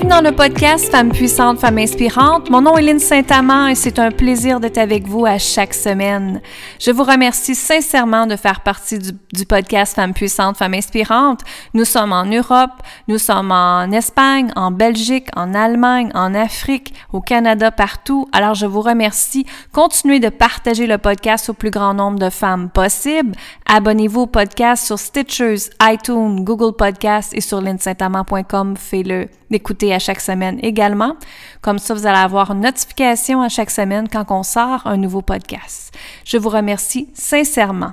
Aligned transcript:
Bienvenue 0.00 0.22
dans 0.22 0.30
le 0.30 0.34
podcast 0.34 0.90
Femmes 0.90 1.12
puissantes, 1.12 1.60
Femmes 1.60 1.76
inspirantes. 1.76 2.48
Mon 2.48 2.62
nom 2.62 2.78
est 2.78 2.82
Lynne 2.82 3.00
Saint-Amand 3.00 3.68
et 3.68 3.74
c'est 3.74 3.98
un 3.98 4.10
plaisir 4.10 4.58
d'être 4.58 4.78
avec 4.78 5.06
vous 5.06 5.26
à 5.26 5.36
chaque 5.36 5.74
semaine. 5.74 6.40
Je 6.80 6.90
vous 6.90 7.04
remercie 7.04 7.54
sincèrement 7.54 8.26
de 8.26 8.36
faire 8.36 8.60
partie 8.62 8.98
du, 8.98 9.44
podcast 9.44 9.94
Femmes 9.96 10.14
puissantes, 10.14 10.56
Femmes 10.56 10.72
inspirantes. 10.72 11.42
Nous 11.74 11.84
sommes 11.84 12.10
en 12.10 12.24
Europe, 12.24 12.70
nous 13.06 13.18
sommes 13.18 13.52
en 13.52 13.90
Espagne, 13.92 14.50
en 14.56 14.70
Belgique, 14.70 15.28
en 15.36 15.52
Allemagne, 15.52 16.10
en 16.14 16.34
Afrique, 16.34 16.94
au 17.12 17.20
Canada, 17.20 17.70
partout. 17.70 18.26
Alors 18.32 18.54
je 18.54 18.64
vous 18.64 18.80
remercie. 18.80 19.44
Continuez 19.72 20.20
de 20.20 20.30
partager 20.30 20.86
le 20.86 20.96
podcast 20.96 21.50
au 21.50 21.52
plus 21.52 21.70
grand 21.70 21.92
nombre 21.92 22.18
de 22.18 22.30
femmes 22.30 22.70
possible. 22.70 23.32
Abonnez-vous 23.66 24.22
au 24.22 24.26
podcast 24.26 24.86
sur 24.86 24.98
Stitchers, 24.98 25.68
iTunes, 25.82 26.44
Google 26.44 26.74
Podcasts 26.74 27.34
et 27.34 27.42
sur 27.42 27.60
linsaintamant.com. 27.60 28.78
Faites-le 28.78 29.28
d'écouter 29.50 29.92
à 29.92 29.98
chaque 29.98 30.20
semaine 30.20 30.60
également. 30.62 31.16
Comme 31.60 31.78
ça, 31.78 31.92
vous 31.92 32.06
allez 32.06 32.18
avoir 32.18 32.52
une 32.52 32.60
notification 32.60 33.42
à 33.42 33.48
chaque 33.48 33.70
semaine 33.70 34.08
quand 34.08 34.24
on 34.30 34.44
sort 34.44 34.86
un 34.86 34.96
nouveau 34.96 35.22
podcast. 35.22 35.92
Je 36.24 36.38
vous 36.38 36.48
remercie 36.48 36.69
sincèrement. 36.78 37.92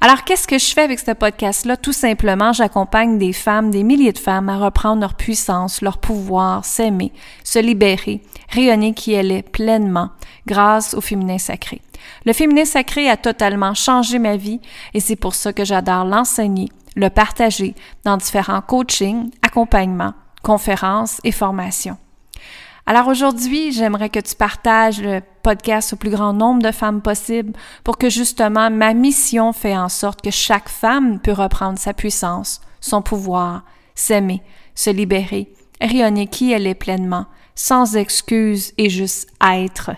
Alors, 0.00 0.24
qu'est-ce 0.24 0.46
que 0.46 0.58
je 0.58 0.66
fais 0.66 0.82
avec 0.82 0.98
ce 0.98 1.12
podcast-là? 1.12 1.76
Tout 1.76 1.92
simplement, 1.92 2.52
j'accompagne 2.52 3.18
des 3.18 3.32
femmes, 3.32 3.70
des 3.70 3.82
milliers 3.82 4.12
de 4.12 4.18
femmes 4.18 4.48
à 4.48 4.58
reprendre 4.58 5.00
leur 5.00 5.14
puissance, 5.14 5.82
leur 5.82 5.98
pouvoir, 5.98 6.64
s'aimer, 6.64 7.12
se 7.44 7.58
libérer, 7.58 8.22
rayonner 8.50 8.94
qui 8.94 9.12
elle 9.12 9.32
est 9.32 9.42
pleinement 9.42 10.10
grâce 10.46 10.94
au 10.94 11.00
féminin 11.00 11.38
sacré. 11.38 11.80
Le 12.24 12.32
féminin 12.32 12.64
sacré 12.64 13.08
a 13.08 13.16
totalement 13.16 13.74
changé 13.74 14.18
ma 14.18 14.36
vie 14.36 14.60
et 14.94 15.00
c'est 15.00 15.16
pour 15.16 15.34
ça 15.34 15.52
que 15.52 15.64
j'adore 15.64 16.04
l'enseigner, 16.04 16.68
le 16.94 17.10
partager 17.10 17.74
dans 18.04 18.16
différents 18.16 18.62
coachings, 18.62 19.30
accompagnements, 19.42 20.14
conférences 20.42 21.20
et 21.24 21.32
formations. 21.32 21.96
Alors 22.88 23.08
aujourd'hui, 23.08 23.72
j'aimerais 23.72 24.10
que 24.10 24.20
tu 24.20 24.36
partages 24.36 25.02
le 25.02 25.20
podcast 25.42 25.92
au 25.92 25.96
plus 25.96 26.10
grand 26.10 26.32
nombre 26.32 26.62
de 26.62 26.70
femmes 26.70 27.02
possible 27.02 27.52
pour 27.82 27.98
que 27.98 28.08
justement 28.08 28.70
ma 28.70 28.94
mission 28.94 29.52
fait 29.52 29.76
en 29.76 29.88
sorte 29.88 30.22
que 30.22 30.30
chaque 30.30 30.68
femme 30.68 31.18
peut 31.18 31.32
reprendre 31.32 31.80
sa 31.80 31.92
puissance, 31.92 32.60
son 32.80 33.02
pouvoir, 33.02 33.64
s'aimer, 33.96 34.40
se 34.76 34.90
libérer, 34.90 35.52
rayonner 35.80 36.28
qui 36.28 36.52
elle 36.52 36.68
est 36.68 36.76
pleinement, 36.76 37.26
sans 37.56 37.96
excuse 37.96 38.72
et 38.78 38.88
juste 38.88 39.30
être. 39.44 39.90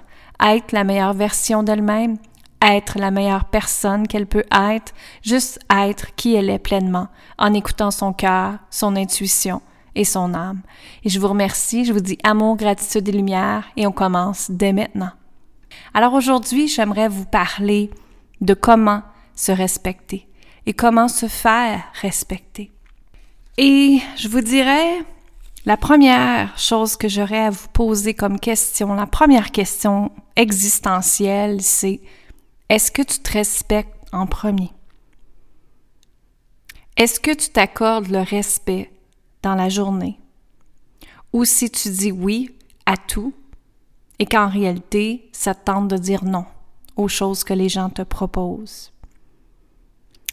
Être 0.43 0.73
la 0.73 0.85
meilleure 0.85 1.13
version 1.13 1.63
d'elle-même, 1.63 2.17
être 2.63 2.99
la 2.99 3.11
meilleure 3.11 3.45
personne 3.45 4.09
qu'elle 4.09 4.27
peut 4.27 4.47
être, 4.51 4.95
juste 5.23 5.59
être 5.71 6.15
qui 6.15 6.37
elle 6.37 6.49
est 6.49 6.59
pleinement, 6.59 7.09
en 7.37 7.53
écoutant 7.53 7.91
son 7.91 8.15
cœur, 8.15 8.55
son 8.71 8.97
intuition, 8.97 9.61
et 9.99 10.05
son 10.05 10.33
âme. 10.33 10.63
Et 11.05 11.09
je 11.09 11.19
vous 11.19 11.29
remercie, 11.29 11.85
je 11.85 11.93
vous 11.93 12.01
dis 12.01 12.19
amour, 12.23 12.57
gratitude 12.57 13.09
et 13.09 13.13
lumière 13.13 13.65
et 13.77 13.87
on 13.87 13.93
commence 13.93 14.51
dès 14.51 14.73
maintenant. 14.73 15.11
Alors 15.93 16.15
aujourd'hui, 16.15 16.69
j'aimerais 16.69 17.09
vous 17.09 17.27
parler 17.27 17.91
de 18.41 18.55
comment 18.55 19.03
se 19.35 19.51
respecter 19.51 20.29
et 20.67 20.73
comment 20.73 21.09
se 21.09 21.27
faire 21.27 21.83
respecter. 22.01 22.71
Et 23.59 23.99
je 24.17 24.29
vous 24.29 24.41
dirais, 24.41 25.05
la 25.67 25.77
première 25.77 26.57
chose 26.57 26.97
que 26.97 27.09
j'aurais 27.09 27.47
à 27.47 27.51
vous 27.51 27.69
poser 27.73 28.15
comme 28.15 28.39
question, 28.39 28.95
la 28.95 29.07
première 29.07 29.51
question 29.51 30.13
existentielle, 30.37 31.61
c'est 31.61 32.01
est-ce 32.69 32.93
que 32.93 33.03
tu 33.03 33.19
te 33.19 33.33
respectes 33.33 33.97
en 34.13 34.27
premier? 34.27 34.71
Est-ce 36.97 37.19
que 37.19 37.35
tu 37.35 37.49
t'accordes 37.49 38.09
le 38.09 38.21
respect 38.21 38.93
dans 39.43 39.55
la 39.55 39.69
journée, 39.69 40.19
ou 41.33 41.45
si 41.45 41.71
tu 41.71 41.91
dis 41.91 42.13
oui 42.13 42.57
à 42.87 42.97
tout 42.97 43.35
et 44.19 44.27
qu'en 44.27 44.49
réalité, 44.49 45.29
ça 45.33 45.55
tente 45.55 45.89
de 45.89 45.97
dire 45.97 46.25
non 46.25 46.45
aux 46.97 47.09
choses 47.09 47.45
que 47.45 47.55
les 47.55 47.69
gens 47.69 47.91
te 47.91 48.03
proposent. 48.03 48.93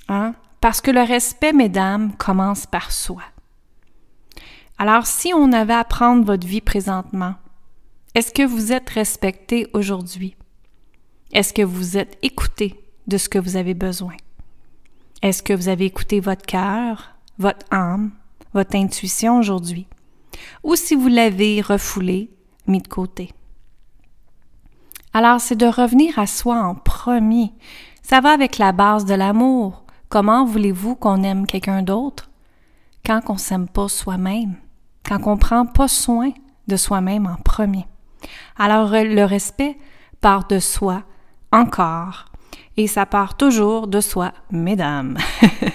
Hein? 0.08 0.34
Parce 0.60 0.82
que 0.82 0.92
le 0.92 1.02
respect, 1.02 1.54
mesdames, 1.54 2.14
commence 2.18 2.66
par 2.66 2.92
soi. 2.92 3.22
Alors, 4.78 5.06
si 5.06 5.34
on 5.34 5.54
avait 5.54 5.74
à 5.74 5.84
prendre 5.84 6.26
votre 6.26 6.48
vie 6.48 6.62
présentement, 6.62 7.36
est-ce 8.16 8.34
que 8.34 8.44
vous 8.44 8.72
êtes 8.72 8.90
respecté 8.90 9.68
aujourd'hui? 9.74 10.36
Est-ce 11.32 11.54
que 11.54 11.62
vous 11.62 11.98
êtes 11.98 12.18
écouté 12.24 12.84
de 13.08 13.18
ce 13.18 13.30
que 13.30 13.40
vous 13.40 13.58
avez 13.58 13.74
besoin? 13.74 14.16
Est-ce 15.22 15.44
que 15.44 15.54
vous 15.54 15.70
avez 15.70 15.86
écouté 15.86 16.20
votre 16.20 16.46
cœur, 16.46 17.12
votre 17.38 17.66
âme, 17.72 18.12
votre 18.56 18.76
intuition 18.76 19.38
aujourd'hui, 19.38 19.86
ou 20.64 20.76
si 20.76 20.96
vous 20.96 21.10
l'avez 21.10 21.62
refoulée, 21.62 22.32
mis 22.68 22.82
de 22.82 22.88
côté. 22.88 23.32
Alors, 25.14 25.40
c'est 25.40 25.58
de 25.58 25.66
revenir 25.66 26.18
à 26.18 26.26
soi 26.26 26.56
en 26.56 26.74
premier. 26.74 27.52
Ça 28.02 28.22
va 28.22 28.32
avec 28.32 28.58
la 28.58 28.72
base 28.72 29.06
de 29.06 29.14
l'amour. 29.14 29.84
Comment 30.10 30.46
voulez-vous 30.46 30.96
qu'on 30.96 31.22
aime 31.24 31.46
quelqu'un 31.46 31.84
d'autre? 31.84 32.30
Quand 33.06 33.22
on 33.28 33.38
s'aime 33.38 33.68
pas 33.68 33.90
soi-même, 33.90 34.56
quand 35.08 35.20
on 35.26 35.38
prend 35.38 35.66
pas 35.66 35.88
soin 35.88 36.32
de 36.68 36.78
soi-même 36.78 37.28
en 37.28 37.36
premier? 37.36 37.86
Alors, 38.58 38.90
le 38.92 39.24
respect 39.24 39.78
part 40.22 40.48
de 40.48 40.60
soi 40.60 41.04
encore, 41.52 42.26
et 42.78 42.88
ça 42.88 43.06
part 43.06 43.38
toujours 43.38 43.88
de 43.88 44.00
soi, 44.00 44.32
mesdames. 44.50 45.18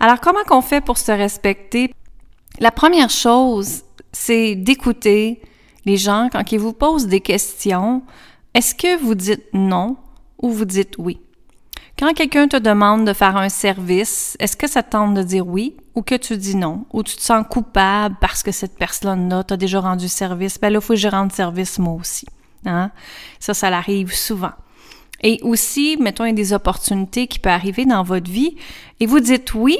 Alors, 0.00 0.18
comment 0.20 0.42
qu'on 0.46 0.62
fait 0.62 0.80
pour 0.80 0.96
se 0.96 1.12
respecter? 1.12 1.94
La 2.58 2.70
première 2.70 3.10
chose, 3.10 3.82
c'est 4.12 4.54
d'écouter 4.54 5.42
les 5.84 5.98
gens 5.98 6.30
quand 6.32 6.50
ils 6.52 6.58
vous 6.58 6.72
posent 6.72 7.06
des 7.06 7.20
questions. 7.20 8.02
Est-ce 8.54 8.74
que 8.74 8.98
vous 8.98 9.14
dites 9.14 9.44
non 9.52 9.98
ou 10.40 10.50
vous 10.50 10.64
dites 10.64 10.94
oui? 10.98 11.20
Quand 11.98 12.14
quelqu'un 12.14 12.48
te 12.48 12.56
demande 12.56 13.06
de 13.06 13.12
faire 13.12 13.36
un 13.36 13.50
service, 13.50 14.38
est-ce 14.40 14.56
que 14.56 14.66
ça 14.66 14.82
tente 14.82 15.12
de 15.12 15.22
dire 15.22 15.46
oui 15.46 15.76
ou 15.94 16.00
que 16.00 16.14
tu 16.14 16.38
dis 16.38 16.56
non? 16.56 16.86
Ou 16.94 17.02
tu 17.02 17.14
te 17.14 17.20
sens 17.20 17.44
coupable 17.48 18.16
parce 18.22 18.42
que 18.42 18.52
cette 18.52 18.78
personne-là 18.78 19.44
t'a 19.44 19.58
déjà 19.58 19.80
rendu 19.80 20.08
service? 20.08 20.58
Ben 20.58 20.70
là, 20.70 20.78
il 20.78 20.82
faut 20.82 20.94
que 20.94 20.98
je 20.98 21.08
rende 21.08 21.30
service 21.30 21.78
moi 21.78 21.92
aussi. 21.92 22.26
Hein? 22.64 22.90
Ça, 23.38 23.52
ça 23.52 23.68
arrive 23.68 24.14
souvent. 24.14 24.52
Et 25.22 25.40
aussi, 25.42 25.96
mettons, 26.00 26.24
il 26.24 26.28
y 26.28 26.32
a 26.32 26.34
des 26.34 26.52
opportunités 26.52 27.26
qui 27.26 27.38
peuvent 27.38 27.52
arriver 27.52 27.84
dans 27.84 28.02
votre 28.02 28.30
vie 28.30 28.56
et 29.00 29.06
vous 29.06 29.20
dites 29.20 29.54
oui, 29.54 29.76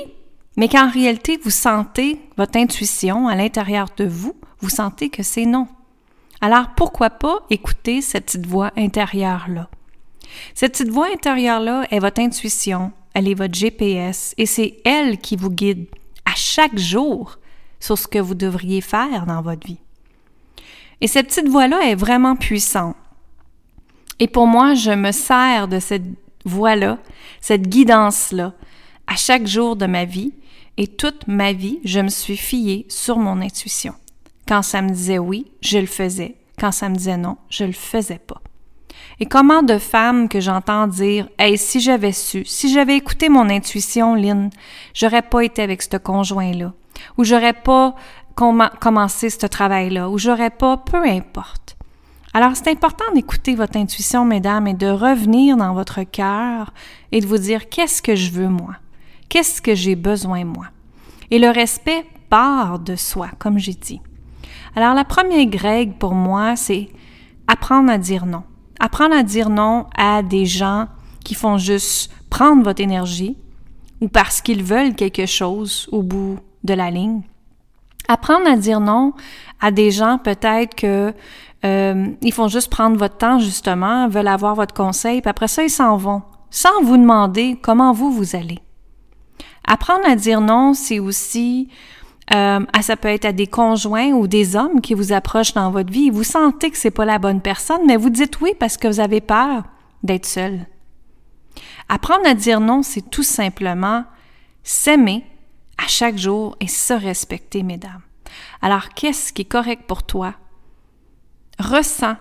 mais 0.57 0.69
qu'en 0.69 0.91
réalité, 0.91 1.39
vous 1.43 1.51
sentez 1.51 2.21
votre 2.37 2.59
intuition 2.59 3.29
à 3.29 3.35
l'intérieur 3.35 3.89
de 3.97 4.05
vous, 4.05 4.35
vous 4.61 4.69
sentez 4.69 5.09
que 5.09 5.23
c'est 5.23 5.47
non. 5.47 5.69
Alors, 6.43 6.71
pourquoi 6.77 7.11
pas 7.11 7.39
écouter 7.51 8.01
cette 8.03 8.27
petite 8.27 8.47
voix 8.47 8.71
intérieure-là? 8.77 9.69
Cette 10.55 10.73
petite 10.73 10.91
voix 10.91 11.09
intérieure-là 11.13 11.87
est 11.91 11.99
votre 11.99 12.21
intuition, 12.21 12.93
elle 13.15 13.29
est 13.29 13.35
votre 13.35 13.55
GPS 13.55 14.35
et 14.39 14.47
c'est 14.47 14.77
elle 14.85 15.19
qui 15.19 15.37
vous 15.37 15.51
guide 15.51 15.87
à 16.25 16.35
chaque 16.35 16.79
jour 16.79 17.39
sur 17.81 17.99
ce 17.99 18.07
que 18.07 18.19
vous 18.19 18.35
devriez 18.35 18.81
faire 18.81 19.27
dans 19.27 19.43
votre 19.43 19.67
vie. 19.67 19.81
Et 21.01 21.07
cette 21.07 21.29
petite 21.29 21.49
voix-là 21.49 21.81
est 21.89 21.95
vraiment 21.95 22.37
puissante. 22.37 22.97
Et 24.21 24.29
pour 24.29 24.47
moi, 24.47 24.75
je 24.75 24.91
me 24.91 25.13
sers 25.13 25.67
de 25.67 25.81
cette 25.81 26.05
voix-là, 26.45 26.99
cette 27.41 27.69
guidance-là, 27.69 28.53
à 29.07 29.17
chaque 29.17 29.47
jour 29.47 29.77
de 29.77 29.87
ma 29.87 30.05
vie. 30.05 30.33
Et 30.77 30.87
toute 30.87 31.27
ma 31.27 31.53
vie, 31.53 31.81
je 31.85 32.01
me 32.01 32.09
suis 32.09 32.37
fiée 32.37 32.87
sur 32.89 33.19
mon 33.19 33.43
intuition. 33.43 33.95
Quand 34.47 34.63
ça 34.63 34.81
me 34.83 34.91
disait 34.91 35.19
oui, 35.19 35.51
je 35.61 35.79
le 35.79 35.87
faisais. 35.87 36.37
Quand 36.59 36.73
ça 36.73 36.89
me 36.89 36.95
disait 36.95 37.17
non, 37.17 37.37
je 37.51 37.65
le 37.65 37.73
faisais 37.73 38.19
pas. 38.19 38.41
Et 39.19 39.27
comment 39.27 39.63
de 39.63 39.79
femmes 39.79 40.29
que 40.29 40.41
j'entends 40.41 40.87
dire 40.87 41.29
Hey, 41.39 41.59
si 41.59 41.81
j'avais 41.81 42.13
su, 42.13 42.45
si 42.45 42.73
j'avais 42.73 42.97
écouté 42.97 43.29
mon 43.29 43.51
intuition, 43.51 44.15
Lynn, 44.15 44.51
j'aurais 44.95 45.23
pas 45.23 45.45
été 45.45 45.63
avec 45.63 45.83
ce 45.83 45.97
conjoint-là, 45.97 46.73
ou 47.19 47.25
j'aurais 47.25 47.53
pas 47.53 47.95
commencé 48.35 49.29
ce 49.29 49.47
travail-là, 49.47 50.09
ou 50.09 50.19
j'aurais 50.19 50.51
pas, 50.51 50.79
peu 50.79 51.05
importe. 51.05 51.77
Alors, 52.33 52.53
c'est 52.55 52.71
important 52.71 53.13
d'écouter 53.13 53.57
votre 53.57 53.77
intuition, 53.77 54.25
mesdames, 54.25 54.69
et 54.69 54.75
de 54.75 54.87
revenir 54.87 55.57
dans 55.57 55.75
votre 55.75 56.05
cœur 56.05 56.73
et 57.11 57.21
de 57.21 57.27
vous 57.27 57.39
dire 57.39 57.69
qu'est-ce 57.69 58.01
que 58.01 58.15
je 58.15 58.31
veux, 58.31 58.49
moi? 58.49 58.77
Qu'est-ce 59.29 59.61
que 59.61 59.75
j'ai 59.75 59.97
besoin, 59.97 60.45
moi? 60.45 60.67
Et 61.33 61.41
le 61.41 61.51
respect 61.51 62.07
part 62.29 62.79
de 62.79 62.95
soi, 62.95 63.31
comme 63.39 63.59
j'ai 63.59 63.75
dit. 63.75 64.01
Alors, 64.77 64.95
la 64.95 65.05
première 65.05 65.61
règle 65.61 65.95
pour 65.95 66.15
moi, 66.15 66.55
c'est 66.55 66.89
apprendre 67.49 67.91
à 67.91 67.99
dire 67.99 68.27
non. 68.27 68.45
Apprendre 68.79 69.17
à 69.17 69.25
dire 69.25 69.51
non 69.51 69.87
à 69.97 70.23
des 70.23 70.47
gens 70.47 70.87
qui 71.25 71.35
font 71.35 71.59
juste 71.59 72.13
prendre 72.31 72.63
votre 72.63 72.81
énergie 72.81 73.37
ou 74.01 74.09
parce 74.09 74.41
qu'ils 74.41 74.63
veulent 74.63 74.95
quelque 74.95 75.27
chose 75.27 75.89
au 75.91 76.03
bout 76.03 76.39
de 76.63 76.75
la 76.75 76.91
ligne. 76.91 77.23
Apprendre 78.09 78.49
à 78.49 78.57
dire 78.57 78.81
non 78.81 79.13
à 79.61 79.71
des 79.71 79.91
gens 79.91 80.19
peut-être 80.19 80.75
que 80.75 81.13
euh, 81.65 82.09
ils 82.23 82.33
font 82.33 82.49
juste 82.49 82.71
prendre 82.71 82.97
votre 82.97 83.17
temps, 83.17 83.39
justement, 83.39 84.09
veulent 84.09 84.29
avoir 84.29 84.55
votre 84.55 84.75
conseil, 84.75 85.21
puis 85.21 85.31
après 85.31 85.49
ça, 85.49 85.63
ils 85.63 85.71
s'en 85.71 85.97
vont, 85.97 86.23
sans 86.51 86.83
vous 86.83 86.97
demander 86.97 87.59
comment 87.63 87.93
vous, 87.93 88.11
vous 88.11 88.37
allez. 88.37 88.59
Apprendre 89.67 90.07
à 90.07 90.17
dire 90.17 90.41
non, 90.41 90.75
c'est 90.75 90.99
aussi 90.99 91.69
Euh, 92.33 92.65
ça 92.81 92.97
peut 92.97 93.09
être 93.09 93.25
à 93.25 93.33
des 93.33 93.49
conjoints 93.49 94.13
ou 94.13 94.29
des 94.29 94.55
hommes 94.55 94.81
qui 94.81 94.95
vous 94.95 95.13
approchent 95.13 95.53
dans 95.53 95.73
votre 95.73 95.93
vie. 95.93 96.11
Vous 96.11 96.23
sentez 96.23 96.71
que 96.71 96.79
c'est 96.79 96.93
pas 96.93 97.05
la 97.05 97.19
bonne 97.19 97.41
personne, 97.41 97.85
mais 97.89 97.97
vous 97.97 98.09
dites 98.09 98.41
oui 98.41 98.53
parce 98.57 98.77
que 98.77 98.87
vous 98.87 99.01
avez 99.01 99.21
peur 99.21 99.65
d'être 100.05 100.27
seul. 100.27 100.65
Apprendre 101.89 102.29
à 102.29 102.35
dire 102.35 102.61
non, 102.61 102.85
c'est 102.85 103.11
tout 103.11 103.25
simplement 103.25 104.05
s'aimer 104.63 105.25
à 105.77 105.89
chaque 105.89 106.19
jour 106.19 106.57
et 106.61 106.69
se 106.69 106.95
respecter, 106.95 107.65
mesdames. 107.65 108.03
Alors, 108.63 108.91
qu'est-ce 108.91 109.33
qui 109.33 109.43
est 109.43 109.45
correct 109.51 109.83
pour 109.89 110.05
toi? 110.05 110.35
Ressens 111.61 112.17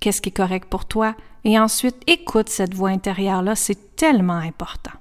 qu'est-ce 0.00 0.20
qui 0.22 0.28
est 0.28 0.32
correct 0.32 0.68
pour 0.68 0.84
toi 0.84 1.14
et 1.44 1.58
ensuite 1.58 1.96
écoute 2.06 2.48
cette 2.48 2.74
voix 2.74 2.90
intérieure-là, 2.90 3.54
c'est 3.54 3.96
tellement 3.96 4.34
important. 4.34 4.92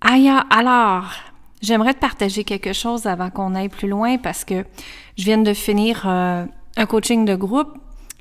Aya, 0.00 0.44
alors, 0.50 1.12
j'aimerais 1.62 1.94
te 1.94 2.00
partager 2.00 2.44
quelque 2.44 2.72
chose 2.72 3.06
avant 3.06 3.30
qu'on 3.30 3.54
aille 3.54 3.68
plus 3.68 3.88
loin 3.88 4.18
parce 4.18 4.44
que 4.44 4.64
je 5.16 5.24
viens 5.24 5.38
de 5.38 5.52
finir 5.54 6.04
euh, 6.06 6.44
un 6.76 6.86
coaching 6.86 7.24
de 7.24 7.34
groupe 7.34 7.76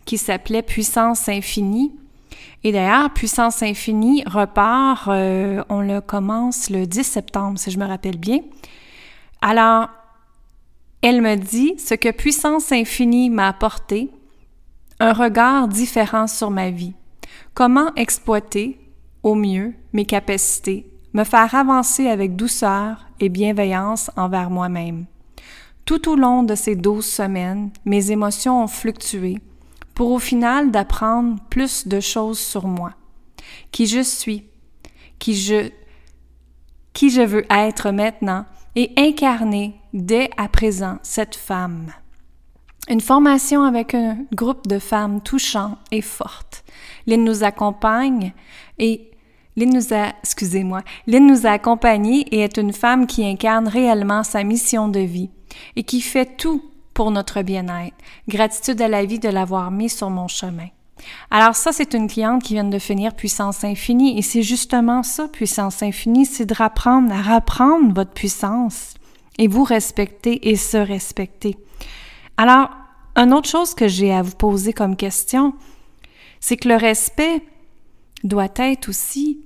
qui 0.06 0.18
s'appelait 0.18 0.62
Puissance 0.62 1.30
infinie. 1.30 1.92
Et 2.64 2.72
d'ailleurs, 2.72 3.12
Puissance 3.12 3.62
infinie 3.64 4.24
repart, 4.26 5.08
euh, 5.08 5.64
on 5.70 5.82
le 5.82 6.02
commence 6.02 6.70
le 6.70 6.88
10 6.88 7.04
septembre, 7.04 7.60
si 7.60 7.72
je 7.72 7.80
me 7.80 7.86
rappelle 7.86 8.18
bien. 8.18 8.40
Alors, 9.42 9.90
elle 11.02 11.22
me 11.22 11.36
dit 11.36 11.76
ce 11.78 11.94
que 11.94 12.12
Puissance 12.12 12.72
infinie 12.72 13.30
m'a 13.30 13.48
apporté, 13.48 14.10
un 15.00 15.14
regard 15.14 15.68
différent 15.68 16.28
sur 16.28 16.50
ma 16.50 16.72
vie. 16.72 16.94
Comment 17.54 17.94
exploiter 17.96 18.80
au 19.24 19.36
mieux 19.36 19.74
mes 19.94 20.06
capacités, 20.06 20.90
me 21.14 21.24
faire 21.24 21.54
avancer 21.54 22.08
avec 22.08 22.36
douceur 22.36 23.06
et 23.20 23.30
bienveillance 23.30 24.12
envers 24.16 24.50
moi-même. 24.50 25.06
Tout 25.86 26.10
au 26.10 26.16
long 26.16 26.44
de 26.44 26.56
ces 26.56 26.76
douze 26.76 27.06
semaines, 27.06 27.72
mes 27.86 28.12
émotions 28.12 28.64
ont 28.64 28.68
fluctué 28.68 29.40
pour 29.94 30.12
au 30.12 30.20
final 30.20 30.72
d'apprendre 30.72 31.38
plus 31.50 31.88
de 31.88 32.00
choses 32.00 32.40
sur 32.40 32.68
moi, 32.68 32.94
qui 33.72 33.88
je 33.88 34.02
suis, 34.02 34.46
qui 35.20 35.36
je, 35.36 35.72
qui 36.94 37.10
je 37.10 37.22
veux 37.22 37.46
être 37.50 37.92
maintenant 37.92 38.46
et 38.78 38.92
incarner 38.96 39.74
dès 39.92 40.30
à 40.38 40.48
présent 40.48 41.00
cette 41.02 41.36
femme. 41.36 41.92
Une 42.88 43.02
formation 43.02 43.64
avec 43.64 43.96
un 43.96 44.20
groupe 44.36 44.68
de 44.68 44.78
femmes 44.78 45.20
touchantes 45.20 45.80
et 45.92 46.02
fortes. 46.02 46.64
Lynn 47.08 47.24
nous 47.24 47.44
accompagne 47.44 48.34
et 48.78 49.10
Lynn 49.56 49.74
nous 49.74 49.96
a, 49.96 50.14
excusez-moi, 50.22 50.84
Lynn 51.08 51.26
nous 51.26 51.48
a 51.48 51.52
accompagnés 51.52 52.28
et 52.32 52.42
est 52.42 52.58
une 52.58 52.72
femme 52.72 53.08
qui 53.08 53.26
incarne 53.26 53.68
réellement 53.68 54.24
sa 54.24 54.44
mission 54.44 54.88
de 54.90 55.00
vie 55.00 55.32
et 55.76 55.82
qui 55.82 56.00
fait 56.00 56.38
tout 56.38 56.64
pour 56.94 57.10
notre 57.10 57.42
bien-être. 57.42 57.98
Gratitude 58.28 58.80
à 58.80 58.88
la 58.88 59.04
vie 59.06 59.20
de 59.20 59.30
l'avoir 59.30 59.72
mis 59.72 59.90
sur 59.90 60.12
mon 60.12 60.28
chemin. 60.28 60.68
Alors 61.32 61.56
ça, 61.56 61.72
c'est 61.72 61.94
une 61.94 62.08
cliente 62.08 62.44
qui 62.44 62.54
vient 62.54 62.64
de 62.64 62.80
finir 62.80 63.16
Puissance 63.16 63.64
Infinie 63.64 64.18
et 64.18 64.22
c'est 64.22 64.44
justement 64.44 65.04
ça, 65.04 65.28
Puissance 65.28 65.84
Infinie, 65.84 66.26
c'est 66.26 66.46
de 66.46 66.54
rapprendre 66.54 67.12
à 67.14 67.36
reprendre 67.36 67.94
votre 67.94 68.12
puissance 68.12 68.94
et 69.38 69.48
vous 69.48 69.64
respecter 69.64 70.50
et 70.50 70.56
se 70.56 70.78
respecter. 70.78 71.58
Alors, 72.38 72.70
une 73.16 73.34
autre 73.34 73.50
chose 73.50 73.74
que 73.74 73.88
j'ai 73.88 74.14
à 74.14 74.22
vous 74.22 74.36
poser 74.36 74.74
comme 74.74 74.96
question, 74.96 75.54
c'est 76.40 76.58
que 76.58 76.70
le 76.70 76.76
respect 76.76 77.42
doit 78.24 78.50
être 78.58 78.90
aussi 78.90 79.42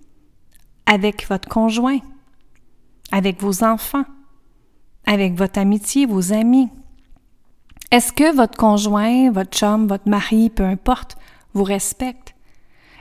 avec 0.85 1.27
votre 1.29 1.47
conjoint, 1.47 1.99
avec 3.11 3.41
vos 3.41 3.63
enfants, 3.63 4.05
avec 5.05 5.35
votre 5.35 5.59
amitié, 5.59 6.05
vos 6.05 6.33
amis. 6.33 6.69
Est-ce 7.91 8.13
que 8.13 8.35
votre 8.35 8.57
conjoint, 8.57 9.31
votre 9.31 9.57
chum, 9.57 9.87
votre 9.87 10.07
mari, 10.09 10.49
peu 10.49 10.63
importe, 10.63 11.17
vous 11.53 11.63
respecte? 11.63 12.35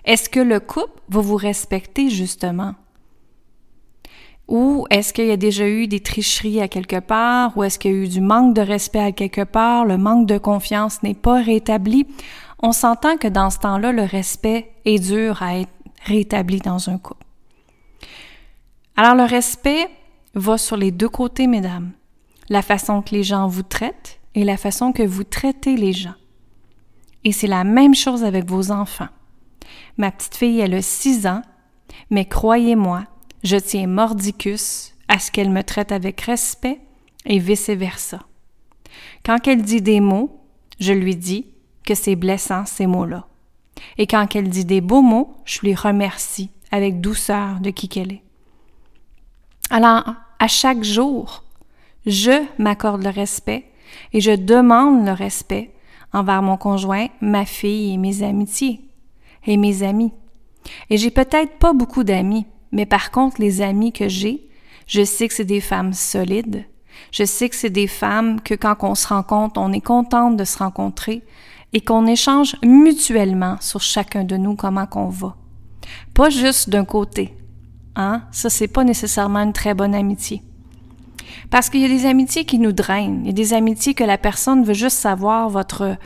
Est-ce 0.04 0.28
que 0.28 0.40
le 0.40 0.60
couple 0.60 1.00
va 1.08 1.20
vous 1.20 1.36
respecter 1.36 2.10
justement? 2.10 2.74
Ou 4.48 4.86
est-ce 4.90 5.12
qu'il 5.12 5.26
y 5.26 5.30
a 5.30 5.36
déjà 5.36 5.68
eu 5.68 5.86
des 5.86 6.00
tricheries 6.00 6.60
à 6.60 6.66
quelque 6.66 6.98
part? 6.98 7.56
Ou 7.56 7.62
est-ce 7.62 7.78
qu'il 7.78 7.92
y 7.92 7.94
a 7.94 7.96
eu 7.98 8.08
du 8.08 8.20
manque 8.20 8.54
de 8.54 8.60
respect 8.60 8.98
à 8.98 9.12
quelque 9.12 9.44
part? 9.44 9.84
Le 9.84 9.96
manque 9.96 10.26
de 10.26 10.38
confiance 10.38 11.02
n'est 11.04 11.14
pas 11.14 11.40
rétabli? 11.40 12.06
On 12.60 12.72
s'entend 12.72 13.16
que 13.16 13.28
dans 13.28 13.50
ce 13.50 13.58
temps-là, 13.60 13.92
le 13.92 14.02
respect 14.02 14.72
est 14.84 14.98
dur 14.98 15.42
à 15.42 15.58
être 15.58 15.70
rétabli 16.04 16.58
dans 16.58 16.90
un 16.90 16.98
couple. 16.98 17.24
Alors 18.96 19.14
le 19.14 19.24
respect 19.24 19.88
va 20.34 20.58
sur 20.58 20.76
les 20.76 20.90
deux 20.90 21.08
côtés, 21.08 21.46
mesdames. 21.46 21.92
La 22.48 22.62
façon 22.62 23.02
que 23.02 23.14
les 23.14 23.22
gens 23.22 23.46
vous 23.46 23.62
traitent 23.62 24.18
et 24.34 24.42
la 24.42 24.56
façon 24.56 24.92
que 24.92 25.04
vous 25.04 25.24
traitez 25.24 25.76
les 25.76 25.92
gens. 25.92 26.14
Et 27.24 27.32
c'est 27.32 27.46
la 27.46 27.64
même 27.64 27.94
chose 27.94 28.24
avec 28.24 28.48
vos 28.48 28.70
enfants. 28.70 29.08
Ma 29.96 30.10
petite 30.10 30.36
fille, 30.36 30.60
elle 30.60 30.74
a 30.74 30.82
six 30.82 31.26
ans, 31.26 31.42
mais 32.10 32.24
croyez-moi, 32.24 33.04
je 33.44 33.56
tiens 33.56 33.86
mordicus 33.86 34.94
à 35.08 35.18
ce 35.18 35.30
qu'elle 35.30 35.50
me 35.50 35.62
traite 35.62 35.92
avec 35.92 36.20
respect 36.22 36.80
et 37.26 37.38
vice-versa. 37.38 38.20
Quand 39.24 39.46
elle 39.46 39.62
dit 39.62 39.82
des 39.82 40.00
mots, 40.00 40.40
je 40.78 40.92
lui 40.92 41.16
dis 41.16 41.46
que 41.84 41.94
c'est 41.94 42.16
blessant 42.16 42.64
ces 42.64 42.86
mots-là. 42.86 43.26
Et 43.98 44.06
quand 44.06 44.34
elle 44.34 44.48
dit 44.48 44.64
des 44.64 44.80
beaux 44.80 45.02
mots, 45.02 45.36
je 45.44 45.60
lui 45.60 45.74
remercie 45.74 46.50
avec 46.70 47.00
douceur 47.00 47.60
de 47.60 47.70
qui 47.70 47.88
qu'elle 47.88 48.12
est. 48.12 48.22
Alors, 49.70 50.14
à 50.38 50.48
chaque 50.48 50.82
jour, 50.82 51.44
je 52.06 52.44
m'accorde 52.58 53.02
le 53.02 53.10
respect 53.10 53.70
et 54.12 54.20
je 54.20 54.32
demande 54.32 55.04
le 55.04 55.12
respect 55.12 55.72
envers 56.12 56.42
mon 56.42 56.56
conjoint, 56.56 57.06
ma 57.20 57.44
fille 57.44 57.94
et 57.94 57.96
mes 57.96 58.22
amitiés 58.22 58.80
et 59.46 59.56
mes 59.56 59.82
amis. 59.82 60.12
Et 60.90 60.96
j'ai 60.96 61.10
peut-être 61.10 61.58
pas 61.58 61.72
beaucoup 61.72 62.04
d'amis, 62.04 62.46
mais 62.72 62.86
par 62.86 63.10
contre, 63.10 63.40
les 63.40 63.62
amis 63.62 63.92
que 63.92 64.08
j'ai, 64.08 64.48
je 64.86 65.04
sais 65.04 65.28
que 65.28 65.34
c'est 65.34 65.44
des 65.44 65.60
femmes 65.60 65.92
solides. 65.92 66.64
Je 67.12 67.24
sais 67.24 67.48
que 67.48 67.56
c'est 67.56 67.70
des 67.70 67.86
femmes 67.86 68.40
que 68.40 68.54
quand 68.54 68.76
on 68.82 68.94
se 68.94 69.08
rencontre, 69.08 69.60
on 69.60 69.72
est 69.72 69.80
contente 69.80 70.36
de 70.36 70.44
se 70.44 70.58
rencontrer 70.58 71.22
et 71.72 71.80
qu'on 71.80 72.06
échange 72.06 72.56
mutuellement 72.62 73.56
sur 73.60 73.80
chacun 73.80 74.24
de 74.24 74.36
nous 74.36 74.56
comment 74.56 74.86
qu'on 74.86 75.08
va. 75.08 75.36
Pas 76.14 76.30
juste 76.30 76.68
d'un 76.68 76.84
côté. 76.84 77.34
Hein? 77.96 78.22
Ça, 78.32 78.50
c'est 78.50 78.68
pas 78.68 78.84
nécessairement 78.84 79.40
une 79.40 79.52
très 79.52 79.74
bonne 79.74 79.94
amitié. 79.94 80.42
Parce 81.50 81.70
qu'il 81.70 81.80
y 81.80 81.84
a 81.84 81.88
des 81.88 82.06
amitiés 82.06 82.44
qui 82.44 82.58
nous 82.58 82.72
drainent. 82.72 83.20
Il 83.22 83.26
y 83.26 83.30
a 83.30 83.34
des 83.34 83.52
amitiés 83.54 83.94
que 83.94 84.04
la 84.04 84.18
personne 84.18 84.64
veut 84.64 84.74
juste 84.74 84.96
savoir 84.96 85.48
votre, 85.48 85.96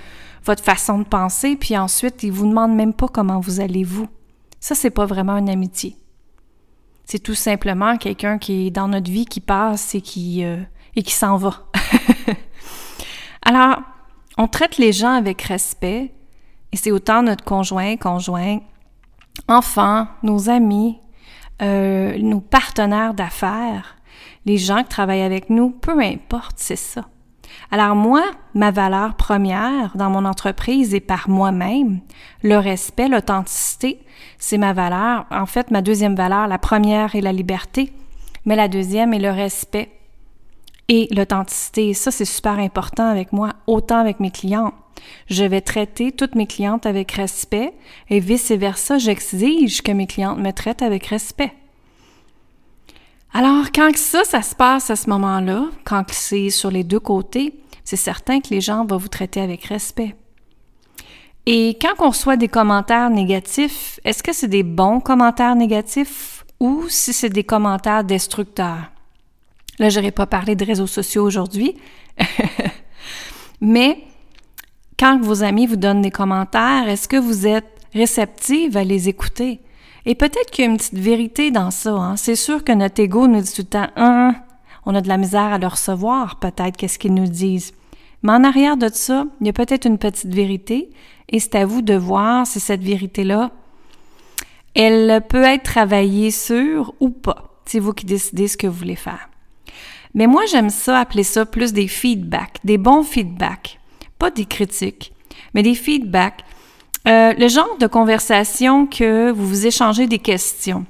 votre 0.44 0.62
façon 0.62 0.98
de 0.98 1.04
penser, 1.04 1.56
puis 1.56 1.76
ensuite, 1.76 2.22
il 2.22 2.32
vous 2.32 2.46
demande 2.46 2.74
même 2.74 2.92
pas 2.92 3.08
comment 3.08 3.40
vous 3.40 3.60
allez-vous. 3.60 4.06
Ça, 4.60 4.74
c'est 4.74 4.90
pas 4.90 5.06
vraiment 5.06 5.36
une 5.36 5.50
amitié. 5.50 5.96
C'est 7.04 7.18
tout 7.18 7.34
simplement 7.34 7.96
quelqu'un 7.96 8.38
qui 8.38 8.66
est 8.66 8.70
dans 8.70 8.88
notre 8.88 9.10
vie, 9.10 9.26
qui 9.26 9.40
passe 9.40 9.94
et 9.94 10.00
qui, 10.00 10.44
euh, 10.44 10.56
et 10.96 11.02
qui 11.02 11.12
s'en 11.12 11.36
va. 11.36 11.64
Alors, 13.42 13.82
on 14.38 14.48
traite 14.48 14.78
les 14.78 14.92
gens 14.92 15.12
avec 15.12 15.42
respect, 15.42 16.14
et 16.72 16.76
c'est 16.76 16.90
autant 16.90 17.22
notre 17.22 17.44
conjoint, 17.44 17.96
conjoint, 17.96 18.58
enfants, 19.48 20.08
nos 20.22 20.48
amis, 20.48 20.98
euh, 21.62 22.18
nos 22.18 22.40
partenaires 22.40 23.14
d'affaires, 23.14 23.93
les 24.46 24.58
gens 24.58 24.82
qui 24.82 24.88
travaillent 24.88 25.22
avec 25.22 25.50
nous, 25.50 25.70
peu 25.70 26.00
importe, 26.00 26.56
c'est 26.56 26.76
ça. 26.76 27.06
Alors 27.70 27.94
moi, 27.94 28.22
ma 28.54 28.70
valeur 28.70 29.14
première 29.14 29.96
dans 29.96 30.10
mon 30.10 30.24
entreprise 30.24 30.94
et 30.94 31.00
par 31.00 31.28
moi-même, 31.28 32.00
le 32.42 32.56
respect, 32.58 33.08
l'authenticité, 33.08 34.00
c'est 34.38 34.58
ma 34.58 34.72
valeur. 34.72 35.26
En 35.30 35.46
fait, 35.46 35.70
ma 35.70 35.82
deuxième 35.82 36.14
valeur, 36.14 36.46
la 36.46 36.58
première 36.58 37.14
est 37.14 37.20
la 37.20 37.32
liberté, 37.32 37.92
mais 38.44 38.56
la 38.56 38.68
deuxième 38.68 39.14
est 39.14 39.18
le 39.18 39.30
respect 39.30 39.90
et 40.88 41.08
l'authenticité. 41.14 41.94
Ça, 41.94 42.10
c'est 42.10 42.24
super 42.24 42.58
important 42.58 43.06
avec 43.08 43.32
moi, 43.32 43.50
autant 43.66 43.98
avec 43.98 44.20
mes 44.20 44.30
clients. 44.30 44.74
Je 45.28 45.44
vais 45.44 45.60
traiter 45.60 46.12
toutes 46.12 46.34
mes 46.34 46.46
clientes 46.46 46.86
avec 46.86 47.12
respect 47.12 47.74
et 48.10 48.20
vice-versa, 48.20 48.98
j'exige 48.98 49.82
que 49.82 49.92
mes 49.92 50.06
clientes 50.06 50.38
me 50.38 50.52
traitent 50.52 50.82
avec 50.82 51.06
respect. 51.06 51.52
Alors, 53.36 53.72
quand 53.74 53.96
ça, 53.96 54.22
ça 54.22 54.42
se 54.42 54.54
passe 54.54 54.90
à 54.90 54.96
ce 54.96 55.10
moment-là, 55.10 55.66
quand 55.84 56.04
c'est 56.12 56.50
sur 56.50 56.70
les 56.70 56.84
deux 56.84 57.00
côtés, 57.00 57.52
c'est 57.82 57.96
certain 57.96 58.40
que 58.40 58.50
les 58.50 58.60
gens 58.60 58.86
vont 58.86 58.96
vous 58.96 59.08
traiter 59.08 59.40
avec 59.40 59.64
respect. 59.64 60.14
Et 61.44 61.76
quand 61.82 61.94
on 61.98 62.10
reçoit 62.10 62.36
des 62.36 62.46
commentaires 62.46 63.10
négatifs, 63.10 63.98
est-ce 64.04 64.22
que 64.22 64.32
c'est 64.32 64.46
des 64.46 64.62
bons 64.62 65.00
commentaires 65.00 65.56
négatifs 65.56 66.44
ou 66.60 66.84
si 66.88 67.12
c'est 67.12 67.28
des 67.28 67.42
commentaires 67.42 68.04
destructeurs? 68.04 68.92
Là, 69.80 69.88
je 69.88 70.08
pas 70.10 70.26
parlé 70.26 70.54
de 70.54 70.64
réseaux 70.64 70.86
sociaux 70.86 71.24
aujourd'hui, 71.24 71.74
mais 73.60 74.04
quand 74.96 75.20
vos 75.20 75.42
amis 75.42 75.66
vous 75.66 75.74
donnent 75.74 76.02
des 76.02 76.12
commentaires, 76.12 76.88
est-ce 76.88 77.08
que 77.08 77.16
vous 77.16 77.48
êtes 77.48 77.66
réceptive 77.92 78.76
à 78.76 78.84
les 78.84 79.08
écouter? 79.08 79.60
Et 80.06 80.14
peut-être 80.14 80.50
qu'il 80.50 80.64
y 80.64 80.68
a 80.68 80.70
une 80.70 80.76
petite 80.76 80.98
vérité 80.98 81.50
dans 81.50 81.70
ça. 81.70 81.92
Hein? 81.92 82.16
C'est 82.16 82.36
sûr 82.36 82.62
que 82.62 82.72
notre 82.72 83.00
ego 83.00 83.26
nous 83.26 83.40
dit 83.40 83.52
tout 83.52 83.62
le 83.62 83.68
temps, 83.68 83.88
hein, 83.96 84.34
On 84.84 84.94
a 84.94 85.00
de 85.00 85.08
la 85.08 85.16
misère 85.16 85.52
à 85.52 85.58
le 85.58 85.66
recevoir, 85.66 86.36
peut-être, 86.36 86.76
qu'est-ce 86.76 86.98
qu'ils 86.98 87.14
nous 87.14 87.26
disent. 87.26 87.72
Mais 88.22 88.32
en 88.32 88.44
arrière 88.44 88.76
de 88.76 88.88
ça, 88.92 89.26
il 89.40 89.46
y 89.46 89.50
a 89.50 89.52
peut-être 89.52 89.86
une 89.86 89.98
petite 89.98 90.34
vérité, 90.34 90.90
et 91.28 91.40
c'est 91.40 91.56
à 91.56 91.66
vous 91.66 91.82
de 91.82 91.94
voir 91.94 92.46
si 92.46 92.60
cette 92.60 92.82
vérité-là, 92.82 93.50
elle 94.74 95.22
peut 95.28 95.42
être 95.42 95.62
travaillée 95.62 96.30
sur 96.30 96.94
ou 97.00 97.10
pas. 97.10 97.60
C'est 97.64 97.78
vous 97.78 97.92
qui 97.92 98.06
décidez 98.06 98.48
ce 98.48 98.56
que 98.56 98.66
vous 98.66 98.78
voulez 98.78 98.96
faire. 98.96 99.28
Mais 100.14 100.26
moi, 100.26 100.42
j'aime 100.46 100.70
ça, 100.70 101.00
appeler 101.00 101.22
ça 101.22 101.44
plus 101.44 101.72
des 101.72 101.88
feedbacks, 101.88 102.58
des 102.64 102.78
bons 102.78 103.02
feedbacks, 103.02 103.80
pas 104.18 104.30
des 104.30 104.44
critiques, 104.44 105.12
mais 105.54 105.62
des 105.62 105.74
feedbacks. 105.74 106.44
Euh, 107.06 107.34
le 107.36 107.48
genre 107.48 107.76
de 107.78 107.86
conversation 107.86 108.86
que 108.86 109.30
vous 109.30 109.46
vous 109.46 109.66
échangez 109.66 110.06
des 110.06 110.18
questions. 110.18 110.86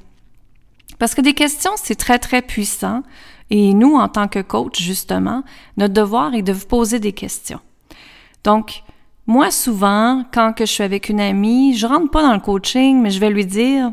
Parce 0.99 1.15
que 1.15 1.21
des 1.21 1.35
questions, 1.35 1.73
c'est 1.77 1.97
très, 1.97 2.19
très 2.19 2.41
puissant. 2.41 3.03
Et 3.51 3.75
nous, 3.75 3.97
en 3.97 4.09
tant 4.09 4.29
que 4.29 4.39
coach, 4.41 4.81
justement, 4.81 5.43
notre 5.77 5.95
devoir 5.95 6.35
est 6.35 6.43
de 6.43 6.53
vous 6.53 6.67
poser 6.67 6.99
des 6.99 7.13
questions. 7.13 7.61
Donc, 8.45 8.83
moi, 9.27 9.51
souvent, 9.51 10.25
quand 10.33 10.53
que 10.53 10.67
je 10.67 10.73
suis 10.73 10.83
avec 10.83 11.09
une 11.09 11.21
amie, 11.21 11.77
je 11.77 11.87
rentre 11.87 12.11
pas 12.11 12.23
dans 12.23 12.33
le 12.33 12.41
coaching, 12.41 13.01
mais 13.01 13.11
je 13.11 13.21
vais 13.21 13.31
lui 13.31 13.47
dire, 13.47 13.93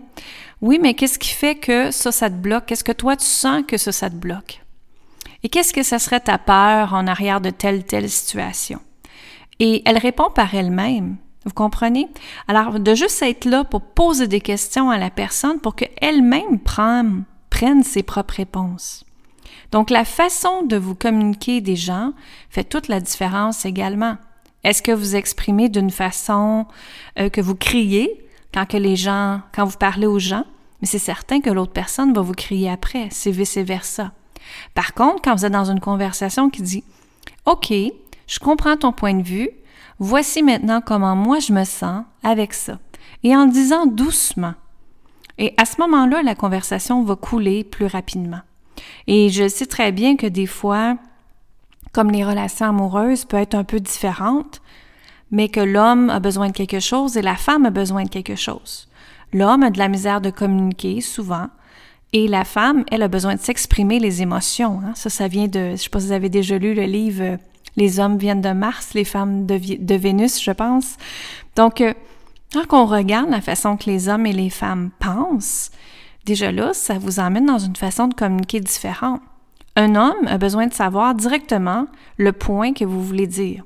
oui, 0.62 0.78
mais 0.82 0.94
qu'est-ce 0.94 1.18
qui 1.18 1.30
fait 1.30 1.56
que 1.56 1.90
ça, 1.92 2.12
ça 2.12 2.30
te 2.30 2.36
bloque? 2.36 2.66
Qu'est-ce 2.68 2.84
que 2.84 2.92
toi, 2.92 3.16
tu 3.16 3.26
sens 3.26 3.64
que 3.68 3.78
ça, 3.78 3.92
ça 3.92 4.10
te 4.10 4.16
bloque? 4.16 4.62
Et 5.44 5.50
qu'est-ce 5.50 5.74
que 5.74 5.84
ça 5.84 6.00
serait 6.00 6.20
ta 6.20 6.38
peur 6.38 6.94
en 6.94 7.08
arrière 7.08 7.42
de 7.42 7.50
telle, 7.50 7.84
telle 7.84 8.10
situation? 8.10 8.80
Et 9.60 9.82
elle 9.86 9.98
répond 9.98 10.30
par 10.34 10.54
elle-même. 10.54 11.18
Vous 11.46 11.54
comprenez? 11.54 12.08
Alors, 12.48 12.80
de 12.80 12.94
juste 12.94 13.22
être 13.24 13.46
là 13.46 13.64
pour 13.64 13.82
poser 13.82 14.28
des 14.28 14.42
questions 14.42 14.92
à 14.92 14.98
la 14.98 15.10
personne 15.10 15.60
pour 15.60 15.76
qu'elle-même 15.76 16.60
prenne, 16.60 17.24
prenne 17.50 17.84
ses 17.84 18.04
propres 18.04 18.36
réponses. 18.36 19.06
Donc, 19.72 19.90
la 19.90 20.06
façon 20.06 20.64
de 20.64 20.78
vous 20.78 20.96
communiquer 20.96 21.62
des 21.62 21.76
gens 21.76 22.14
fait 22.50 22.64
toute 22.64 22.88
la 22.90 23.00
différence 23.00 23.66
également. 23.66 24.18
Est-ce 24.64 24.84
que 24.84 24.92
vous 24.92 25.16
exprimez 25.16 25.70
d'une 25.70 25.90
façon 25.90 26.68
euh, 27.18 27.30
que 27.30 27.42
vous 27.42 27.56
criez 27.56 28.28
quand 28.54 28.68
que 28.68 28.78
les 28.78 28.96
gens, 28.96 29.42
quand 29.56 29.66
vous 29.66 29.78
parlez 29.78 30.06
aux 30.06 30.20
gens? 30.20 30.46
Mais 30.82 30.88
c'est 30.88 31.00
certain 31.00 31.42
que 31.42 31.50
l'autre 31.50 31.72
personne 31.72 32.14
va 32.14 32.22
vous 32.22 32.34
crier 32.34 32.70
après, 32.70 33.08
c'est 33.12 33.32
vice-versa. 33.32 34.12
Par 34.74 34.94
contre, 34.94 35.22
quand 35.24 35.36
vous 35.36 35.46
êtes 35.46 35.52
dans 35.52 35.72
une 35.72 35.80
conversation 35.80 36.50
qui 36.50 36.62
dit 36.62 36.84
OK, 37.46 37.72
je 38.28 38.40
comprends 38.40 38.78
ton 38.78 38.92
point 38.92 39.14
de 39.14 39.24
vue, 39.24 39.50
voici 40.02 40.42
maintenant 40.42 40.82
comment 40.82 41.16
moi 41.16 41.40
je 41.40 41.54
me 41.54 41.64
sens 41.64 42.04
avec 42.24 42.54
ça. 42.54 42.80
Et 43.24 43.36
en 43.36 43.46
disant 43.46 43.86
doucement. 43.86 44.56
Et 45.38 45.54
à 45.58 45.66
ce 45.66 45.80
moment-là, 45.80 46.24
la 46.24 46.36
conversation 46.36 47.04
va 47.04 47.16
couler 47.16 47.64
plus 47.64 47.86
rapidement. 47.86 48.42
Et 49.08 49.30
je 49.30 49.48
sais 49.48 49.68
très 49.68 49.92
bien 49.92 50.18
que 50.18 50.26
des 50.26 50.48
fois, 50.48 50.98
comme 51.94 52.10
les 52.10 52.26
relations 52.26 52.66
amoureuses 52.66 53.26
peuvent 53.26 53.42
être 53.42 53.56
un 53.56 53.64
peu 53.64 53.80
différentes, 53.80 54.62
mais 55.30 55.50
que 55.50 55.60
l'homme 55.60 56.10
a 56.10 56.20
besoin 56.20 56.48
de 56.48 56.54
quelque 56.54 56.80
chose 56.80 57.16
et 57.16 57.22
la 57.22 57.36
femme 57.36 57.66
a 57.66 57.70
besoin 57.70 58.04
de 58.04 58.10
quelque 58.10 58.36
chose. 58.36 58.90
L'homme 59.34 59.64
a 59.64 59.70
de 59.70 59.78
la 59.78 59.88
misère 59.88 60.20
de 60.20 60.32
communiquer 60.32 61.00
souvent, 61.00 61.48
et 62.12 62.28
la 62.28 62.44
femme, 62.44 62.84
elle 62.92 63.04
a 63.04 63.08
besoin 63.08 63.36
de 63.36 63.40
s'exprimer 63.40 64.00
les 64.00 64.22
émotions. 64.22 64.82
Hein. 64.84 64.94
Ça, 64.96 65.10
ça 65.10 65.28
vient 65.28 65.48
de, 65.48 65.72
je 65.72 65.76
sais 65.78 65.90
pas 65.90 66.00
si 66.00 66.08
vous 66.08 66.12
avez 66.12 66.28
déjà 66.28 66.58
lu 66.58 66.74
le 66.74 66.84
livre 66.84 67.24
euh, 67.24 67.38
Les 67.78 68.00
hommes 68.00 68.18
viennent 68.18 68.42
de 68.42 68.52
Mars, 68.52 68.94
les 68.94 69.06
femmes 69.06 69.46
de, 69.46 69.96
Vénus, 69.96 70.42
je 70.42 70.52
pense. 70.52 70.98
Donc, 71.56 71.82
euh, 71.82 71.94
quand 72.54 72.84
on 72.84 72.86
regarde 72.86 73.30
la 73.30 73.42
façon 73.42 73.78
que 73.78 73.90
les 73.90 74.10
hommes 74.10 74.26
et 74.26 74.34
les 74.34 74.50
femmes 74.50 74.92
pensent, 75.00 75.72
déjà 76.26 76.52
là, 76.52 76.74
ça 76.74 76.98
vous 76.98 77.20
emmène 77.20 77.46
dans 77.46 77.60
une 77.60 77.76
façon 77.76 78.08
de 78.08 78.14
communiquer 78.14 78.60
différente. 78.60 79.22
Un 79.76 79.96
homme 79.96 80.28
a 80.28 80.38
besoin 80.38 80.68
de 80.68 80.74
savoir 80.74 81.16
directement 81.16 81.88
le 82.18 82.34
point 82.34 82.74
que 82.74 82.84
vous 82.84 83.04
voulez 83.04 83.28
dire 83.28 83.64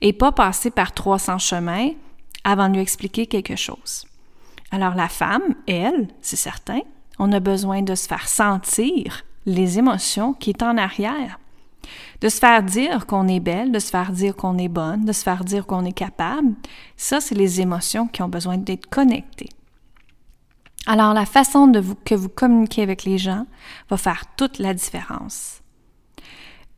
et 0.00 0.12
pas 0.12 0.32
passer 0.32 0.70
par 0.70 0.92
300 0.92 1.38
chemins 1.38 1.90
avant 2.42 2.68
de 2.68 2.74
lui 2.74 2.82
expliquer 2.82 3.26
quelque 3.26 3.56
chose. 3.56 4.04
Alors 4.70 4.94
la 4.94 5.08
femme, 5.08 5.54
elle, 5.68 6.08
c'est 6.20 6.36
certain, 6.36 6.80
on 7.18 7.32
a 7.32 7.40
besoin 7.40 7.82
de 7.82 7.94
se 7.94 8.08
faire 8.08 8.28
sentir 8.28 9.24
les 9.46 9.78
émotions 9.78 10.32
qui 10.32 10.50
est 10.50 10.62
en 10.62 10.76
arrière. 10.76 11.38
De 12.20 12.28
se 12.28 12.38
faire 12.38 12.62
dire 12.62 13.06
qu'on 13.06 13.28
est 13.28 13.40
belle, 13.40 13.72
de 13.72 13.78
se 13.78 13.90
faire 13.90 14.12
dire 14.12 14.34
qu'on 14.36 14.58
est 14.58 14.68
bonne, 14.68 15.04
de 15.04 15.12
se 15.12 15.22
faire 15.22 15.44
dire 15.44 15.66
qu'on 15.66 15.84
est 15.84 15.92
capable, 15.92 16.54
ça, 16.96 17.20
c'est 17.20 17.34
les 17.34 17.60
émotions 17.60 18.06
qui 18.06 18.22
ont 18.22 18.28
besoin 18.28 18.56
d'être 18.56 18.86
connectées. 18.86 19.50
Alors, 20.86 21.14
la 21.14 21.26
façon 21.26 21.72
que 22.04 22.14
vous 22.14 22.28
communiquez 22.28 22.82
avec 22.82 23.04
les 23.04 23.18
gens 23.18 23.46
va 23.88 23.96
faire 23.96 24.24
toute 24.36 24.58
la 24.58 24.74
différence. 24.74 25.60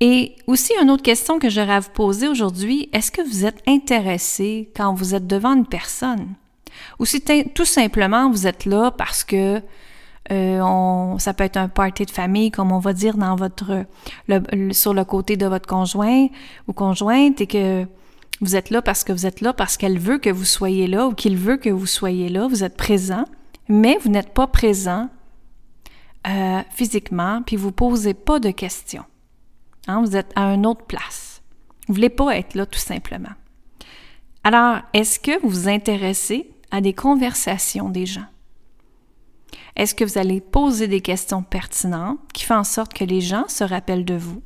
Et 0.00 0.36
aussi, 0.46 0.74
une 0.80 0.90
autre 0.90 1.02
question 1.02 1.38
que 1.38 1.48
j'aurais 1.48 1.74
à 1.74 1.80
vous 1.80 1.90
poser 1.90 2.28
aujourd'hui, 2.28 2.88
est-ce 2.92 3.10
que 3.10 3.22
vous 3.22 3.46
êtes 3.46 3.62
intéressé 3.66 4.70
quand 4.76 4.94
vous 4.94 5.14
êtes 5.14 5.26
devant 5.26 5.54
une 5.54 5.66
personne? 5.66 6.34
Ou 6.98 7.06
si 7.06 7.22
tout 7.54 7.64
simplement 7.64 8.30
vous 8.30 8.46
êtes 8.46 8.66
là 8.66 8.90
parce 8.90 9.24
que 9.24 9.62
euh, 10.30 10.60
on, 10.60 11.18
ça 11.18 11.34
peut 11.34 11.44
être 11.44 11.56
un 11.56 11.68
party 11.68 12.04
de 12.04 12.10
famille, 12.10 12.50
comme 12.50 12.72
on 12.72 12.78
va 12.78 12.92
dire 12.92 13.16
dans 13.16 13.36
votre 13.36 13.84
sur 14.72 14.94
le 14.94 15.04
côté 15.04 15.36
de 15.36 15.46
votre 15.46 15.66
conjoint 15.66 16.26
ou 16.66 16.72
conjointe, 16.72 17.40
et 17.40 17.46
que 17.46 17.86
vous 18.40 18.56
êtes 18.56 18.70
là 18.70 18.82
parce 18.82 19.04
que 19.04 19.12
vous 19.12 19.26
êtes 19.26 19.40
là 19.40 19.52
parce 19.52 19.76
qu'elle 19.76 19.98
veut 19.98 20.18
que 20.18 20.30
vous 20.30 20.44
soyez 20.44 20.86
là 20.86 21.06
ou 21.06 21.14
qu'il 21.14 21.36
veut 21.36 21.56
que 21.56 21.70
vous 21.70 21.86
soyez 21.86 22.28
là. 22.28 22.48
Vous 22.48 22.64
êtes 22.64 22.76
présent, 22.76 23.24
mais 23.68 23.98
vous 24.02 24.10
n'êtes 24.10 24.34
pas 24.34 24.46
présent 24.46 25.08
euh, 26.26 26.60
physiquement, 26.70 27.42
puis 27.46 27.56
vous 27.56 27.72
posez 27.72 28.14
pas 28.14 28.40
de 28.40 28.50
questions. 28.50 29.04
Hein, 29.86 30.02
vous 30.04 30.16
êtes 30.16 30.32
à 30.34 30.52
une 30.54 30.66
autre 30.66 30.84
place. 30.84 31.40
Vous 31.86 31.94
voulez 31.94 32.08
pas 32.08 32.36
être 32.36 32.54
là 32.54 32.66
tout 32.66 32.80
simplement. 32.80 33.30
Alors, 34.42 34.80
est-ce 34.92 35.20
que 35.20 35.40
vous 35.40 35.48
vous 35.48 35.68
intéressez 35.68 36.50
à 36.70 36.80
des 36.80 36.92
conversations 36.92 37.88
des 37.90 38.06
gens? 38.06 38.26
Est-ce 39.76 39.94
que 39.94 40.04
vous 40.04 40.18
allez 40.18 40.40
poser 40.40 40.88
des 40.88 41.00
questions 41.00 41.42
pertinentes 41.42 42.18
qui 42.32 42.44
font 42.44 42.56
en 42.56 42.64
sorte 42.64 42.94
que 42.94 43.04
les 43.04 43.20
gens 43.20 43.46
se 43.48 43.64
rappellent 43.64 44.04
de 44.04 44.16
vous? 44.16 44.42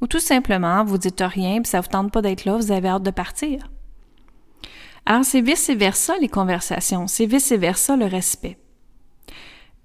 Ou 0.00 0.06
tout 0.06 0.20
simplement, 0.20 0.84
vous 0.84 0.98
dites 0.98 1.22
rien, 1.22 1.62
puis 1.62 1.70
ça 1.70 1.80
vous 1.80 1.88
tente 1.88 2.12
pas 2.12 2.22
d'être 2.22 2.44
là, 2.44 2.56
vous 2.56 2.72
avez 2.72 2.88
hâte 2.88 3.02
de 3.02 3.10
partir? 3.10 3.70
Alors, 5.06 5.24
c'est 5.24 5.40
vice-versa 5.40 6.14
les 6.20 6.28
conversations, 6.28 7.06
c'est 7.06 7.26
vice-versa 7.26 7.96
le 7.96 8.06
respect. 8.06 8.58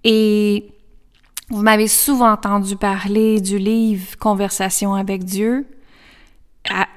Et 0.03 0.72
vous 1.50 1.62
m'avez 1.62 1.88
souvent 1.88 2.32
entendu 2.32 2.75
parler 2.75 3.41
du 3.41 3.58
livre 3.58 4.17
Conversation 4.17 4.94
avec 4.96 5.24
Dieu, 5.24 5.67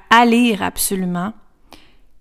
à 0.09 0.25
lire 0.25 0.61
absolument. 0.61 1.33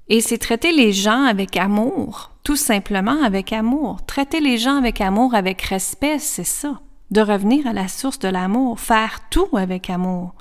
Et 0.08 0.20
c'est 0.20 0.38
traiter 0.38 0.72
les 0.72 0.92
gens 0.92 1.24
avec 1.24 1.56
amour, 1.56 2.29
tout 2.42 2.56
simplement 2.56 3.22
avec 3.22 3.52
amour. 3.52 4.04
Traiter 4.06 4.40
les 4.40 4.58
gens 4.58 4.76
avec 4.76 5.00
amour, 5.00 5.34
avec 5.34 5.60
respect, 5.62 6.18
c'est 6.18 6.44
ça. 6.44 6.80
De 7.10 7.20
revenir 7.20 7.66
à 7.66 7.72
la 7.72 7.88
source 7.88 8.18
de 8.18 8.28
l'amour, 8.28 8.80
faire 8.80 9.28
tout 9.30 9.56
avec 9.56 9.90
amour, 9.90 10.34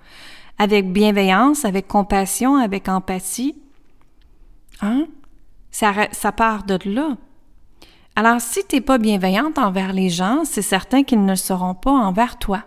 avec 0.58 0.91
bienveillance, 0.91 1.65
avec 1.65 1.88
compassion, 1.88 2.58
avec 2.58 2.88
empathie. 2.88 3.56
Hein? 4.82 5.08
Ça, 5.72 5.94
ça 6.12 6.32
part 6.32 6.63
de 6.63 6.77
là. 6.86 7.18
Alors, 8.15 8.41
si 8.41 8.65
tu 8.68 8.75
n'es 8.75 8.82
pas 8.82 8.98
bienveillante 8.98 9.58
envers 9.58 9.94
les 9.94 10.10
gens, 10.10 10.44
c'est 10.44 10.62
certain 10.62 11.03
qu'ils 11.03 11.24
ne 11.24 11.32
le 11.32 11.36
seront 11.36 11.74
pas 11.74 11.91
envers 11.91 12.38
toi. 12.38 12.63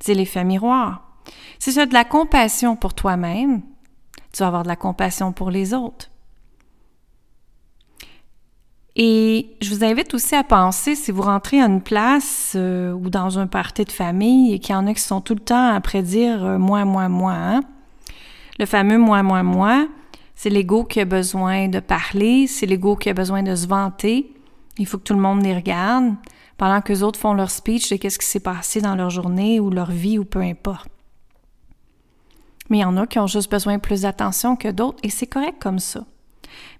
C'est 0.00 0.14
l'effet 0.14 0.44
miroir. 0.44 1.10
Si 1.58 1.72
tu 1.72 1.78
as 1.80 1.86
de 1.86 1.92
la 1.92 2.04
compassion 2.04 2.76
pour 2.76 2.94
toi-même, 2.94 3.62
tu 4.32 4.38
vas 4.38 4.46
avoir 4.46 4.62
de 4.62 4.68
la 4.68 4.76
compassion 4.76 5.32
pour 5.32 5.50
les 5.50 5.74
autres. 5.74 6.09
Et 8.96 9.56
je 9.60 9.72
vous 9.72 9.84
invite 9.84 10.12
aussi 10.14 10.34
à 10.34 10.42
penser, 10.42 10.94
si 10.94 11.12
vous 11.12 11.22
rentrez 11.22 11.60
à 11.60 11.66
une 11.66 11.80
place 11.80 12.54
euh, 12.56 12.92
ou 12.92 13.08
dans 13.08 13.38
un 13.38 13.46
party 13.46 13.84
de 13.84 13.92
famille 13.92 14.52
et 14.52 14.58
qu'il 14.58 14.74
y 14.74 14.76
en 14.76 14.86
a 14.86 14.94
qui 14.94 15.02
sont 15.02 15.20
tout 15.20 15.34
le 15.34 15.40
temps 15.40 15.72
à 15.72 15.80
prédire 15.80 16.44
euh, 16.44 16.58
moi, 16.58 16.84
moi, 16.84 17.08
moi, 17.08 17.32
hein? 17.32 17.60
le 18.58 18.66
fameux 18.66 18.98
moi, 18.98 19.22
moi, 19.22 19.42
moi, 19.42 19.86
c'est 20.34 20.50
l'ego 20.50 20.84
qui 20.84 21.00
a 21.00 21.04
besoin 21.04 21.68
de 21.68 21.80
parler, 21.80 22.46
c'est 22.46 22.66
l'ego 22.66 22.96
qui 22.96 23.08
a 23.08 23.14
besoin 23.14 23.42
de 23.42 23.54
se 23.54 23.66
vanter. 23.66 24.34
Il 24.78 24.86
faut 24.86 24.98
que 24.98 25.04
tout 25.04 25.14
le 25.14 25.20
monde 25.20 25.42
les 25.42 25.54
regarde 25.54 26.14
pendant 26.56 26.80
que 26.80 26.92
les 26.92 27.02
autres 27.02 27.18
font 27.18 27.32
leur 27.32 27.50
speech 27.50 27.90
de 27.90 27.96
qu'est-ce 27.96 28.18
qui 28.18 28.26
s'est 28.26 28.40
passé 28.40 28.80
dans 28.80 28.96
leur 28.96 29.10
journée 29.10 29.60
ou 29.60 29.70
leur 29.70 29.90
vie 29.90 30.18
ou 30.18 30.24
peu 30.24 30.40
importe. 30.40 30.88
Mais 32.68 32.78
il 32.78 32.80
y 32.80 32.84
en 32.84 32.96
a 32.96 33.06
qui 33.06 33.18
ont 33.18 33.26
juste 33.26 33.50
besoin 33.50 33.78
plus 33.78 34.02
d'attention 34.02 34.56
que 34.56 34.68
d'autres 34.68 34.98
et 35.02 35.10
c'est 35.10 35.26
correct 35.26 35.56
comme 35.60 35.78
ça. 35.78 36.04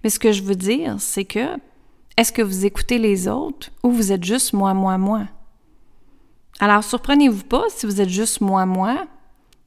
Mais 0.03 0.09
ce 0.09 0.19
que 0.19 0.31
je 0.31 0.43
veux 0.43 0.55
dire, 0.55 0.95
c'est 0.99 1.25
que 1.25 1.57
est-ce 2.21 2.31
que 2.31 2.43
vous 2.43 2.67
écoutez 2.67 2.99
les 2.99 3.27
autres 3.27 3.71
ou 3.81 3.89
vous 3.89 4.11
êtes 4.11 4.23
juste 4.23 4.53
moi, 4.53 4.75
moi, 4.75 4.99
moi? 4.99 5.23
Alors, 6.59 6.83
surprenez-vous 6.83 7.45
pas 7.45 7.63
si 7.69 7.87
vous 7.87 7.99
êtes 7.99 8.09
juste 8.09 8.41
moi, 8.41 8.67
moi, 8.67 9.07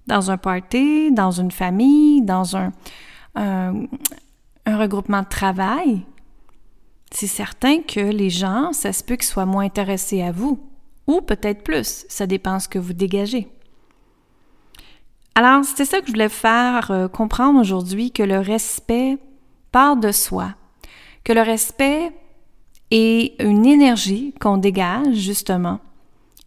dans 0.06 0.30
un 0.30 0.36
party, 0.36 1.10
dans 1.10 1.32
une 1.32 1.50
famille, 1.50 2.22
dans 2.22 2.56
un, 2.56 2.70
regroupement 4.64 5.22
de 5.22 5.28
travail. 5.28 6.02
C'est 7.10 7.26
certain 7.26 7.80
que 7.80 7.98
les 7.98 8.30
gens, 8.30 8.72
ça 8.72 8.92
se 8.92 9.02
peut 9.02 9.16
qu'ils 9.16 9.24
soient 9.26 9.46
moins 9.46 9.64
intéressés 9.64 10.22
à 10.22 10.30
vous, 10.30 10.60
ou 11.08 11.22
peut-être 11.22 11.64
plus, 11.64 12.06
ça 12.08 12.28
dépend 12.28 12.60
ce 12.60 12.68
que 12.68 12.78
vous 12.78 12.92
dégagez. 12.92 13.48
Alors, 15.34 15.64
c'était 15.64 15.86
ça 15.86 15.98
que 15.98 16.06
je 16.06 16.12
voulais 16.12 16.28
faire 16.28 16.92
euh, 16.92 17.08
comprendre 17.08 17.58
aujourd'hui, 17.58 18.12
que 18.12 18.22
le 18.22 18.38
respect 18.38 19.18
part 19.72 19.96
de 19.96 20.12
soi, 20.12 20.54
que 21.24 21.32
le 21.32 21.42
respect 21.42 22.12
est 22.94 23.34
une 23.42 23.66
énergie 23.66 24.32
qu'on 24.40 24.56
dégage, 24.56 25.14
justement, 25.14 25.80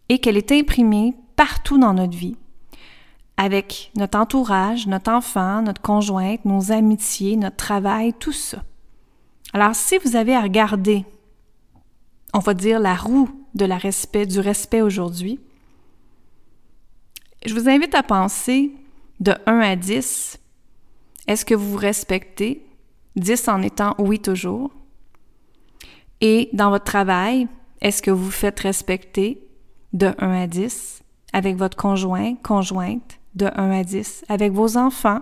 et 0.08 0.18
qu'elle 0.18 0.36
est 0.36 0.50
imprimée 0.52 1.14
partout 1.36 1.78
dans 1.78 1.92
notre 1.92 2.16
vie, 2.16 2.36
avec 3.36 3.90
notre 3.94 4.18
entourage, 4.18 4.86
notre 4.86 5.12
enfant, 5.12 5.62
notre 5.62 5.82
conjointe, 5.82 6.44
nos 6.44 6.72
amitiés, 6.72 7.36
notre 7.36 7.56
travail, 7.56 8.14
tout 8.18 8.32
ça. 8.32 8.64
Alors, 9.52 9.74
si 9.74 9.98
vous 9.98 10.16
avez 10.16 10.34
à 10.34 10.40
regarder, 10.40 11.04
on 12.32 12.38
va 12.38 12.54
dire 12.54 12.80
la 12.80 12.94
roue 12.94 13.30
du 13.54 14.40
respect 14.40 14.82
aujourd'hui, 14.82 15.40
je 17.44 17.54
vous 17.54 17.68
invite 17.68 17.94
à 17.94 18.02
penser 18.02 18.72
de 19.20 19.34
1 19.46 19.60
à 19.60 19.76
10. 19.76 20.38
Est-ce 21.26 21.44
que 21.44 21.54
vous 21.54 21.72
vous 21.72 21.76
respectez? 21.76 22.64
10 23.16 23.48
en 23.48 23.62
étant 23.62 23.94
oui 23.98 24.18
toujours. 24.18 24.70
Et 26.20 26.48
dans 26.52 26.70
votre 26.70 26.84
travail, 26.84 27.48
est-ce 27.80 28.02
que 28.02 28.10
vous 28.10 28.30
faites 28.30 28.60
respecter 28.60 29.40
de 29.92 30.12
1 30.18 30.42
à 30.42 30.46
10 30.46 31.02
avec 31.32 31.56
votre 31.56 31.76
conjoint, 31.76 32.34
conjointe 32.36 33.18
de 33.34 33.46
1 33.54 33.70
à 33.70 33.84
10, 33.84 34.24
avec 34.28 34.52
vos 34.52 34.76
enfants, 34.76 35.20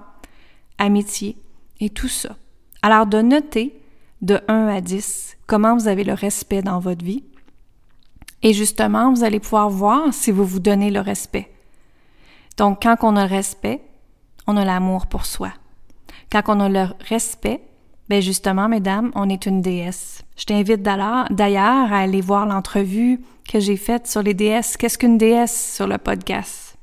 amitié 0.79 1.37
et 1.81 1.91
tout 1.91 2.09
ça? 2.09 2.37
Alors 2.83 3.07
de 3.07 3.21
noter 3.21 3.79
de 4.23 4.41
1 4.49 4.69
à 4.69 4.81
10 4.81 5.37
comment 5.47 5.77
vous 5.77 5.89
avez 5.89 6.05
le 6.05 6.15
respect 6.15 6.63
dans 6.63 6.79
votre 6.79 7.05
vie. 7.05 7.25
Et 8.43 8.53
justement, 8.53 9.13
vous 9.13 9.25
allez 9.25 9.41
pouvoir 9.41 9.71
voir 9.71 10.13
si 10.13 10.31
vous 10.31 10.45
vous 10.45 10.61
donnez 10.61 10.91
le 10.91 11.01
respect. 11.01 11.51
Donc, 12.57 12.83
quand 12.83 12.97
on 13.03 13.17
a 13.17 13.27
le 13.27 13.31
respect, 13.31 13.83
on 14.47 14.57
a 14.57 14.65
l'amour 14.65 15.07
pour 15.07 15.27
soi. 15.27 15.53
Quand 16.31 16.43
on 16.49 16.61
a 16.61 16.69
le 16.69 16.87
respect, 17.09 17.63
ben 18.09 18.23
justement, 18.23 18.69
mesdames, 18.69 19.11
on 19.15 19.29
est 19.29 19.47
une 19.47 19.63
déesse. 19.63 20.23
Je 20.37 20.45
t'invite 20.45 20.83
d'ailleurs 20.83 21.93
à 21.93 21.99
aller 21.99 22.21
voir 22.21 22.47
l'entrevue 22.47 23.21
que 23.49 23.59
j'ai 23.59 23.77
faite 23.77 24.07
sur 24.07 24.23
les 24.23 24.35
déesses. 24.35 24.77
Qu'est-ce 24.77 24.99
qu'une 24.99 25.19
déesse 25.19 25.75
sur 25.75 25.87
le 25.87 25.99
podcast? 25.99 26.77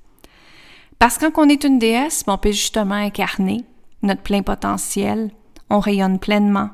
Parce 1.00 1.18
que 1.18 1.30
quand 1.30 1.46
on 1.46 1.50
est 1.50 1.64
une 1.64 1.80
déesse, 1.80 2.24
ben, 2.26 2.34
on 2.34 2.38
peut 2.38 2.52
justement 2.52 2.96
incarner 2.96 3.64
notre 4.02 4.22
plein 4.22 4.42
potentiel, 4.42 5.32
on 5.70 5.80
rayonne 5.80 6.20
pleinement, 6.20 6.70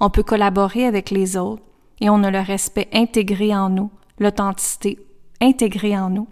on 0.00 0.10
peut 0.10 0.22
collaborer 0.22 0.86
avec 0.86 1.10
les 1.10 1.36
autres 1.36 1.62
et 2.00 2.10
on 2.10 2.22
a 2.24 2.30
le 2.30 2.40
respect 2.40 2.88
intégré 2.92 3.54
en 3.54 3.70
nous, 3.70 3.90
l'authenticité 4.18 4.98
intégrée 5.40 5.98
en 5.98 6.10
nous, 6.10 6.28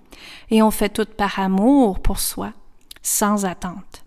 et 0.50 0.62
on 0.62 0.70
fait 0.70 0.88
tout 0.88 1.06
par 1.16 1.38
amour 1.38 2.00
pour 2.00 2.18
soi, 2.18 2.52
sans 3.02 3.44
attente. 3.44 4.04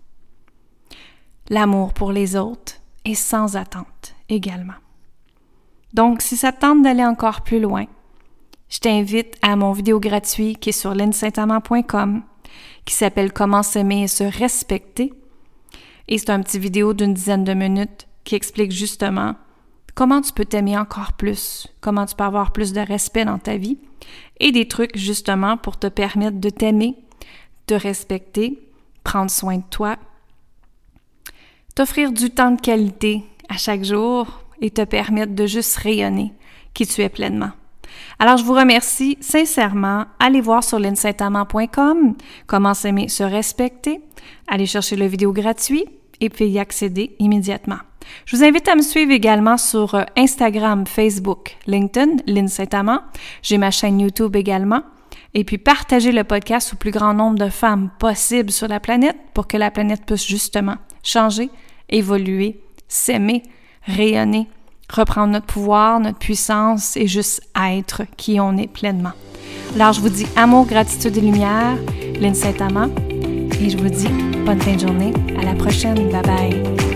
L'amour 1.48 1.92
pour 1.92 2.12
les 2.12 2.36
autres 2.36 2.80
est 3.06 3.14
sans 3.14 3.56
attente 3.56 4.14
également. 4.28 4.74
Donc, 5.94 6.20
si 6.20 6.36
ça 6.36 6.52
tente 6.52 6.82
d'aller 6.82 7.04
encore 7.04 7.42
plus 7.42 7.60
loin, 7.60 7.86
je 8.68 8.80
t'invite 8.80 9.36
à 9.42 9.56
mon 9.56 9.72
vidéo 9.72 10.00
gratuit 10.00 10.56
qui 10.56 10.70
est 10.70 10.72
sur 10.72 10.94
linsaintamant.com, 10.94 12.22
qui 12.84 12.94
s'appelle 12.94 13.32
Comment 13.32 13.62
s'aimer 13.62 14.02
et 14.02 14.08
se 14.08 14.24
respecter. 14.24 15.12
Et 16.08 16.18
c'est 16.18 16.30
un 16.30 16.42
petit 16.42 16.58
vidéo 16.58 16.92
d'une 16.92 17.14
dizaine 17.14 17.44
de 17.44 17.54
minutes 17.54 18.06
qui 18.24 18.34
explique 18.34 18.72
justement 18.72 19.36
comment 19.94 20.20
tu 20.20 20.32
peux 20.32 20.44
t'aimer 20.44 20.76
encore 20.76 21.14
plus, 21.14 21.68
comment 21.80 22.06
tu 22.06 22.14
peux 22.14 22.24
avoir 22.24 22.52
plus 22.52 22.72
de 22.72 22.80
respect 22.80 23.24
dans 23.24 23.38
ta 23.38 23.56
vie 23.56 23.78
et 24.38 24.52
des 24.52 24.68
trucs 24.68 24.96
justement 24.96 25.56
pour 25.56 25.78
te 25.78 25.86
permettre 25.86 26.38
de 26.38 26.50
t'aimer, 26.50 26.96
de 27.68 27.74
respecter, 27.74 28.60
prendre 29.04 29.30
soin 29.30 29.58
de 29.58 29.64
toi, 29.70 29.96
t'offrir 31.76 32.10
du 32.10 32.30
temps 32.30 32.52
de 32.52 32.60
qualité 32.60 33.22
à 33.50 33.58
chaque 33.58 33.84
jour 33.84 34.26
et 34.60 34.70
te 34.70 34.82
permettre 34.82 35.34
de 35.34 35.46
juste 35.46 35.76
rayonner 35.76 36.32
qui 36.74 36.86
tu 36.86 37.02
es 37.02 37.08
pleinement. 37.10 37.50
Alors, 38.18 38.38
je 38.38 38.44
vous 38.44 38.54
remercie 38.54 39.18
sincèrement. 39.20 40.06
Allez 40.18 40.40
voir 40.40 40.64
sur 40.64 40.78
linsaintamant.com 40.78 42.14
comment 42.46 42.74
s'aimer, 42.74 43.08
se 43.08 43.22
respecter. 43.22 44.00
Allez 44.48 44.66
chercher 44.66 44.96
le 44.96 45.06
vidéo 45.06 45.32
gratuit 45.32 45.84
et 46.20 46.30
puis 46.30 46.46
y 46.46 46.58
accéder 46.58 47.14
immédiatement. 47.18 47.78
Je 48.24 48.36
vous 48.36 48.44
invite 48.44 48.68
à 48.68 48.74
me 48.74 48.82
suivre 48.82 49.12
également 49.12 49.58
sur 49.58 49.94
euh, 49.94 50.04
Instagram, 50.16 50.86
Facebook, 50.86 51.56
LinkedIn, 51.66 52.22
Lynn 52.26 52.48
Saint-Amand. 52.48 53.00
J'ai 53.42 53.58
ma 53.58 53.70
chaîne 53.70 54.00
YouTube 54.00 54.34
également. 54.34 54.82
Et 55.34 55.44
puis 55.44 55.58
partager 55.58 56.12
le 56.12 56.24
podcast 56.24 56.72
au 56.72 56.76
plus 56.76 56.92
grand 56.92 57.12
nombre 57.12 57.38
de 57.38 57.50
femmes 57.50 57.90
possible 57.98 58.50
sur 58.50 58.68
la 58.68 58.80
planète 58.80 59.16
pour 59.34 59.46
que 59.46 59.58
la 59.58 59.70
planète 59.70 60.06
puisse 60.06 60.26
justement 60.26 60.76
changer, 61.02 61.50
évoluer, 61.88 62.60
s'aimer, 62.88 63.42
rayonner, 63.84 64.48
reprendre 64.92 65.32
notre 65.32 65.46
pouvoir, 65.46 66.00
notre 66.00 66.18
puissance 66.18 66.96
et 66.96 67.06
juste 67.06 67.42
être 67.56 68.02
qui 68.16 68.40
on 68.40 68.56
est 68.56 68.68
pleinement. 68.68 69.12
Alors 69.74 69.92
je 69.92 70.00
vous 70.00 70.08
dis 70.08 70.26
amour, 70.36 70.66
gratitude 70.66 71.16
et 71.16 71.20
lumière, 71.20 71.76
Lynn 72.20 72.34
Saint-Amand. 72.34 72.90
Et 73.60 73.70
je 73.70 73.76
vous 73.76 73.88
dis 73.88 74.08
bonne 74.44 74.60
fin 74.60 74.74
de 74.74 74.80
journée. 74.80 75.12
À 75.38 75.44
la 75.44 75.54
prochaine. 75.54 76.10
Bye 76.10 76.22
bye. 76.22 76.95